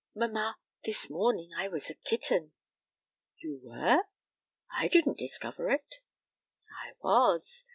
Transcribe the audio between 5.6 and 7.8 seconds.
it." "I was.